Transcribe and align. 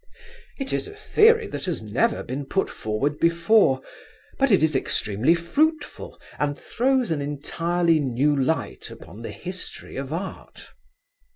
It 0.57 0.73
is 0.73 0.87
a 0.87 0.95
theory 0.95 1.45
that 1.49 1.65
has 1.65 1.83
never 1.83 2.23
been 2.23 2.47
put 2.47 2.71
forward 2.71 3.19
before, 3.19 3.83
but 4.39 4.51
it 4.51 4.63
is 4.63 4.75
extremely 4.75 5.35
fruitful, 5.35 6.19
and 6.39 6.57
throws 6.57 7.11
an 7.11 7.21
entirely 7.21 7.99
new 7.99 8.35
light 8.35 8.89
upon 8.89 9.21
the 9.21 9.29
history 9.29 9.97
of 9.97 10.11
Art. 10.11 10.69